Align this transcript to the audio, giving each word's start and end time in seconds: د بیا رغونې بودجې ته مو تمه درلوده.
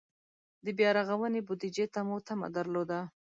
د 0.65 0.67
بیا 0.77 0.89
رغونې 0.97 1.41
بودجې 1.47 1.85
ته 1.93 1.99
مو 2.07 2.17
تمه 2.27 2.47
درلوده. 2.55 2.99